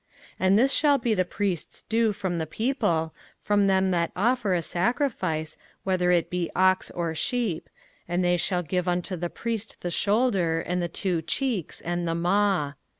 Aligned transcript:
05:018:003 0.39 0.39
And 0.39 0.57
this 0.57 0.73
shall 0.73 0.97
be 0.97 1.13
the 1.13 1.25
priest's 1.25 1.83
due 1.83 2.11
from 2.11 2.39
the 2.39 2.47
people, 2.47 3.13
from 3.39 3.67
them 3.67 3.91
that 3.91 4.11
offer 4.15 4.55
a 4.55 4.61
sacrifice, 4.63 5.57
whether 5.83 6.09
it 6.09 6.31
be 6.31 6.49
ox 6.55 6.89
or 6.89 7.13
sheep; 7.13 7.69
and 8.07 8.23
they 8.23 8.35
shall 8.35 8.63
give 8.63 8.87
unto 8.87 9.15
the 9.15 9.29
priest 9.29 9.81
the 9.81 9.91
shoulder, 9.91 10.59
and 10.59 10.81
the 10.81 10.87
two 10.87 11.21
cheeks, 11.21 11.81
and 11.81 12.07
the 12.07 12.15
maw. 12.15 12.73